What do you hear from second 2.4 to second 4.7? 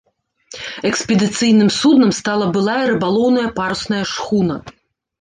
былая рыбалоўная парусная шхуна.